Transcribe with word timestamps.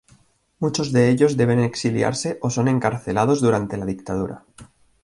Muchos 0.57 0.91
de 0.93 1.09
ellos 1.11 1.37
deben 1.37 1.59
exiliarse 1.59 2.29
o 2.45 2.47
son 2.49 2.67
encarcelados 2.67 3.39
durante 3.39 3.77
la 3.77 3.85
Dictadura. 3.85 4.45